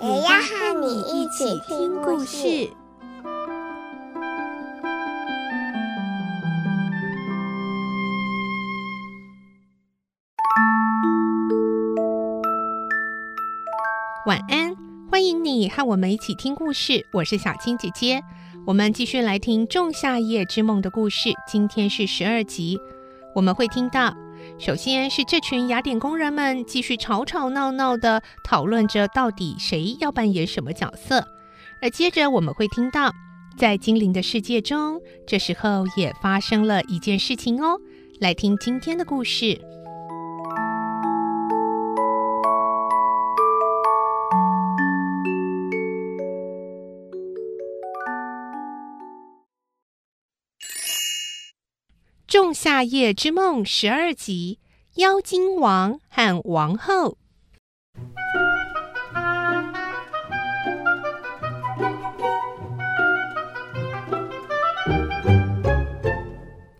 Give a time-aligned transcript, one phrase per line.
[0.00, 2.70] 也要和你一起听故事。
[14.24, 14.76] 晚安，
[15.10, 17.04] 欢迎你和我们一起听故事。
[17.12, 18.22] 我是小青姐姐，
[18.64, 21.30] 我们继续来听《仲夏夜之梦》的故事。
[21.48, 22.78] 今天是十二集，
[23.34, 24.14] 我们会听到，
[24.58, 31.26] 首先是这群雅典工人们继续吵吵闹闹的讨论着到底谁要扮演什么角色，
[31.82, 33.12] 而接着我们会听到，
[33.56, 37.78] 在精灵的世界中，这时候也发生了一件事情哦。
[38.20, 39.44] 来听今天的故事。
[52.60, 54.58] 《夏夜之梦》十二集：
[54.96, 57.16] 妖精王和王后。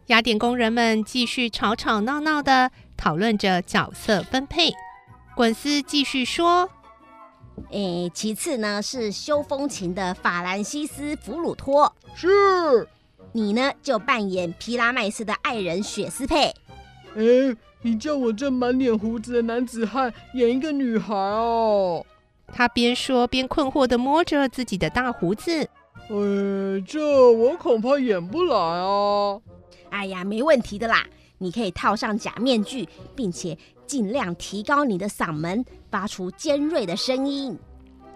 [0.07, 4.73] 雅典工人们继续吵吵闹闹的讨论着角色分配。
[5.37, 6.69] 滚丝继续说
[7.71, 12.89] ：“诶，其次呢是修风琴的法兰西斯·弗鲁托。”是。
[13.33, 16.55] 你呢，就扮演皮拉麦斯的爱人雪斯佩。
[17.17, 22.05] 哎，你叫我这满脸胡子的男子汉演一个女孩哦。
[22.53, 25.69] 他边说边困惑地摸着自己的大胡子。
[26.09, 29.39] 呃，这我恐怕演不来啊。
[29.91, 31.05] 哎呀，没问题的啦，
[31.39, 37.59] 你可以套上假面具，并且尽量提高你的嗓门，发出尖锐的声音。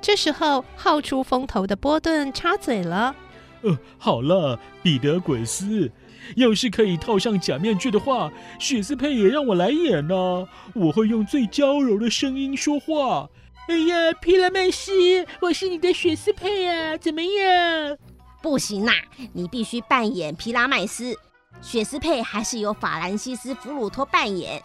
[0.01, 3.15] 这时候，好出风头的波顿插嘴了。
[3.63, 5.91] 呃，好了，彼得滚斯，
[6.37, 13.29] 要是可以套上假面具的话，雪斯佩也让我来演呢、我会用最娇柔的声音说话。
[13.69, 14.93] 哎呀，皮拉麦斯，
[15.41, 17.97] 我是你的雪斯佩啊，怎么样？
[18.43, 18.93] 不行啦、
[19.33, 21.17] 你必须扮演皮拉麦斯，
[21.61, 24.61] 雪斯佩还是由法兰西斯·弗鲁托扮演。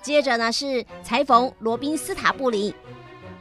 [0.00, 2.72] 接着呢是裁缝罗宾斯塔布林，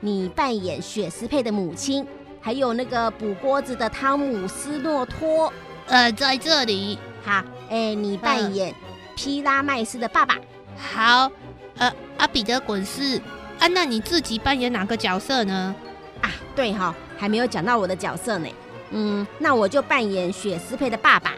[0.02, 2.06] 你扮演雪斯佩的母亲。
[2.42, 5.52] 还有那个补锅子的汤姆斯诺托，
[5.88, 6.98] 呃，在这里。
[7.24, 8.74] 好，哎，你扮演
[9.16, 10.38] 皮拉麦斯的爸爸。
[10.78, 11.30] 好，
[11.78, 13.22] 呃，阿彼得滚丝，
[13.60, 15.76] 啊，那你自己扮演哪个角色呢？
[16.22, 18.48] 啊，对哈、哦，还没有讲到我的角色呢。
[18.92, 21.34] 嗯，那我就扮演雪斯佩的爸爸。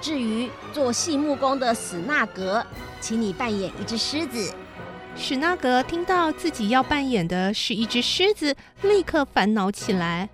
[0.00, 2.62] 至于做细木工的史纳格，
[3.00, 4.52] 请你扮演一只狮子。
[5.16, 10.28] 史纳格听到自己要扮演的是一只狮子，立刻烦恼起来。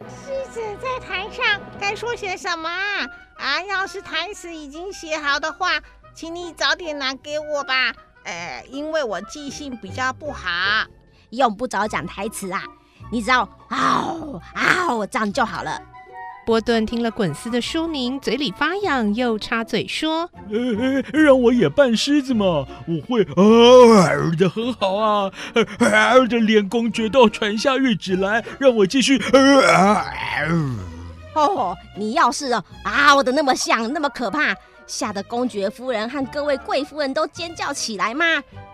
[0.00, 3.06] 狮子在台上该说些什么啊？
[3.36, 5.78] 啊，要是台词已经写好的话，
[6.14, 7.92] 请你早点拿给我吧。
[8.24, 10.48] 呃，因为我记性比较不好，
[11.30, 12.62] 用不着讲台词啊，
[13.12, 15.80] 你只要嗷嗷这样就好了。
[16.44, 25.30] 波顿听了滚丝的书名，嘴里发痒，又插嘴说：“呃，让我也扮狮子嘛，我会啊的很好啊，
[25.78, 30.04] 啊的练功绝道传下諭旨来，让我继续啊。”
[31.34, 34.52] 哦，你要是啊嗷的那么像，那么可怕，
[34.84, 38.24] 吓得公爵夫人和各位贵夫人都尖叫起来嘛，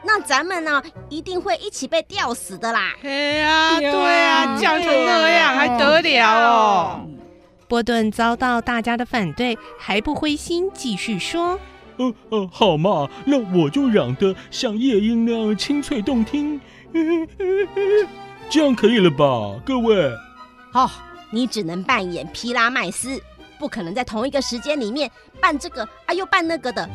[0.02, 2.94] 那咱们呢一定会一起被吊死的啦。
[3.02, 7.00] 哎呀，对啊，叫成那样还得了哦。
[7.68, 11.60] 波顿遭到大家的反对，还不灰心，继续说
[11.98, 16.60] ：“呃呃，好嘛，那我就嚷得像夜莺那样清脆动听，
[18.48, 20.10] 这样可以了吧，各位？”
[20.72, 20.90] 哦，
[21.30, 23.20] 你只能扮演皮拉麦斯，
[23.58, 25.10] 不可能在同一个时间里面
[25.40, 26.88] 扮这个啊又扮那个的。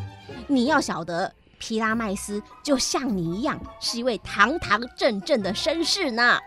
[0.47, 6.39] 你要晓得，皮拉麦斯就像你一样，是一位堂堂正正的绅士呢。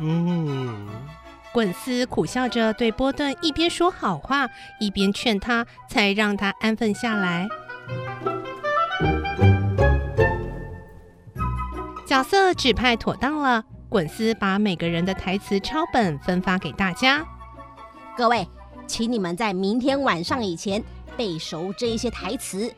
[0.00, 0.88] 哦。
[1.54, 4.48] 滚丝苦笑着对波顿一边说好话，
[4.80, 7.46] 一边劝他，才让他安分下来。
[12.04, 17.24] 角色指派妥当了，滚丝把每个人的台词抄本分发给大家。
[18.16, 18.48] 各位，
[18.88, 20.82] 请你们在明天晚上以前
[21.16, 22.68] 背熟这一些台词。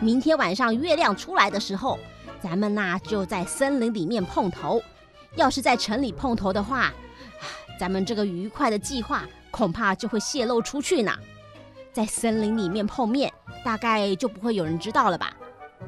[0.00, 1.98] 明天晚上月亮出来的时候，
[2.42, 4.82] 咱们呐就在森林里面碰头。
[5.34, 6.92] 要是在城里碰头的话，
[7.78, 11.12] 咱们这个愉快的计划恐怕就会泄露出去呢。
[11.92, 13.32] 在森林里面碰面，
[13.64, 15.36] 大概就不会有人知道了吧？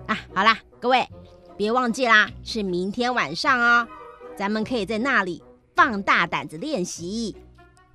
[0.06, 1.08] 啊，好啦，各位，
[1.56, 3.88] 别忘记啦，是明天晚上哦。
[4.36, 5.42] 咱们可以在那里
[5.74, 7.34] 放大胆子练习。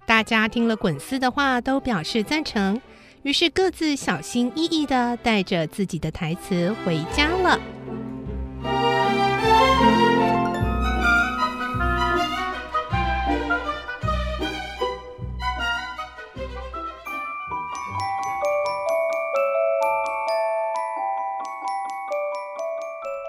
[0.07, 2.81] 大家听了滚丝的话，都表示赞成，
[3.21, 7.59] 于是各自小心翼翼地带着自己的台词回家了。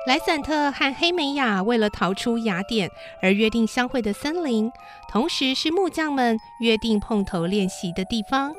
[0.06, 4.72] 莱散特和黑美雅为了逃出雅典而约定相会的森林，
[5.10, 8.54] 同时是木匠们约定碰头练习的地方，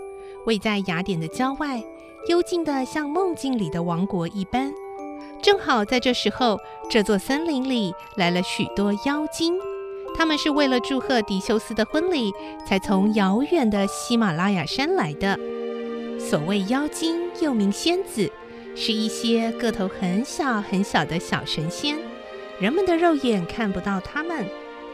[0.45, 1.81] 位在雅典的郊外，
[2.29, 4.71] 幽静的像梦境里的王国一般。
[5.41, 6.59] 正好在这时候，
[6.91, 9.55] 这座森林里来了许多妖精，
[10.15, 12.31] 他们是为了祝贺狄修斯的婚礼，
[12.67, 15.39] 才从遥远的喜马拉雅山来的。
[16.19, 18.31] 所谓妖精，又名仙子。
[18.75, 21.97] 是一些个头很小很小的小神仙，
[22.59, 24.45] 人们的肉眼看不到他们，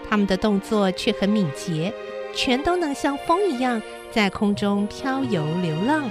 [0.09, 1.94] 他们的动作却很敏捷，
[2.33, 3.81] 全都能像风一样
[4.12, 6.09] 在空中飘游流浪。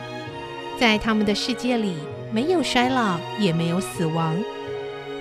[0.79, 1.97] 在他们的世界里，
[2.33, 4.37] 没有衰老，也没有死亡。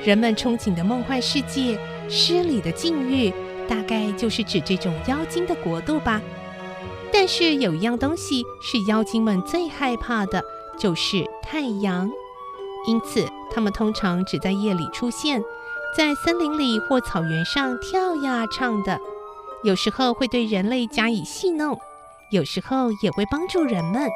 [0.04, 3.34] 人们憧憬的梦幻世界，诗里的境遇，
[3.68, 6.22] 大概就是指这种妖精的国度吧。
[7.12, 10.44] 但是有一样东西是妖精们最害怕的，
[10.78, 12.12] 就是太阳。
[12.88, 15.42] 因此，他们通常只在夜里出现，
[15.98, 19.00] 在森林里或草原上跳呀唱的。
[19.64, 21.80] 有时候会对人类加以戏弄，
[22.30, 24.10] 有时候也会帮助人们。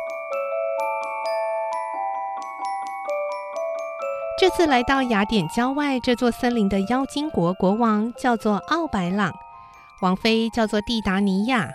[4.39, 9.33] 这次来到雅典郊外这座森林的妖精国国王叫做奥白朗，
[10.01, 11.69] 王妃叫做蒂达尼亚。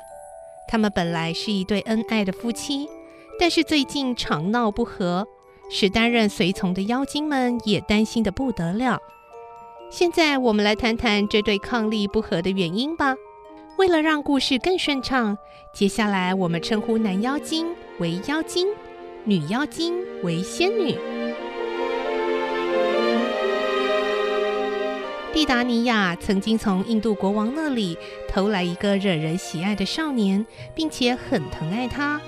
[0.69, 2.89] 他们本来是一对恩爱的夫妻，
[3.39, 5.27] 但是最近常闹不和。
[5.71, 8.99] 使担任随从的妖精们也担心的不得了。
[9.91, 13.15] 现在我们来谈谈这对伉俪不和的原因吧。
[13.77, 15.37] 为了让故事更顺畅，
[15.73, 17.67] 接下来我们称呼男妖精
[17.99, 18.69] 为妖精，
[19.25, 20.97] 女妖精为仙女。
[25.33, 30.47] 蒂达尼亚曾经从印度国王那里偷来一个惹人喜爱的少年，
[30.77, 32.21] 并且很疼爱他。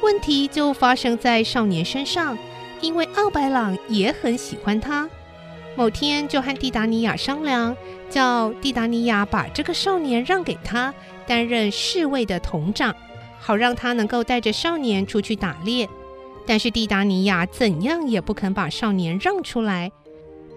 [0.00, 2.38] 问题就发生在少年身上。
[2.80, 5.08] 因为奥白朗也很喜欢他，
[5.76, 7.76] 某天就和蒂达尼亚商量，
[8.08, 10.94] 叫蒂达尼亚把这个少年让给他，
[11.26, 12.94] 担任侍卫的同长，
[13.38, 15.88] 好让他能够带着少年出去打猎。
[16.46, 19.92] 但是蒂达尼亚怎样也不肯把少年让出来，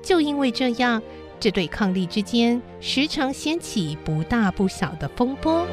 [0.02, 1.02] 就因为这样，
[1.40, 5.68] 这对伉俪之间时常掀起不大不小的风波。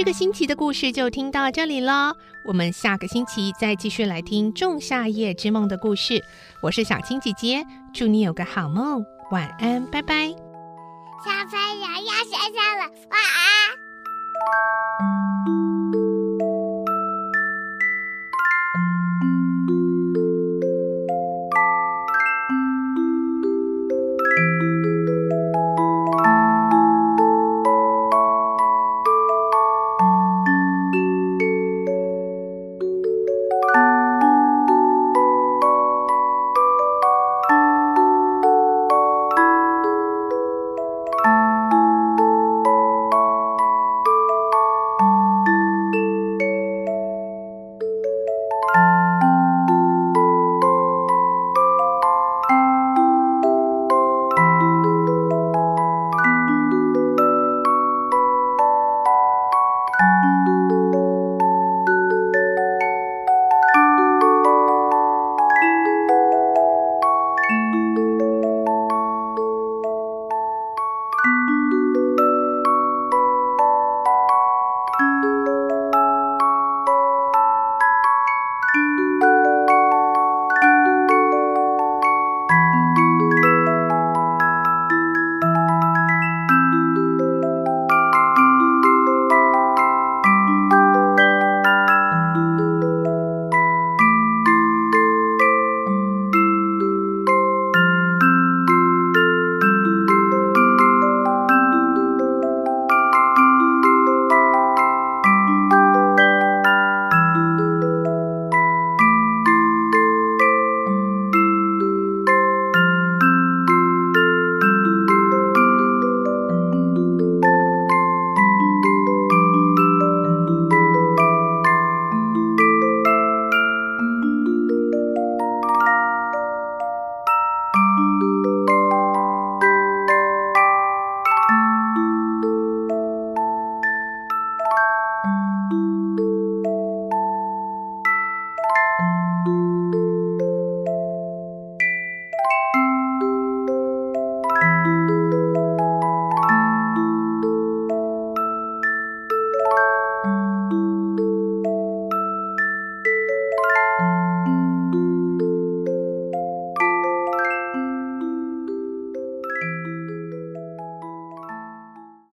[0.00, 6.24] 这个星期的故事就听到这里了，我们下个星期再继续来听《仲夏夜之梦》的故事。
[6.62, 10.28] 我是小青姐姐，祝你有个好梦，晚安，拜拜。
[10.28, 13.20] 小朋友要睡觉了，晚
[15.04, 15.19] 安。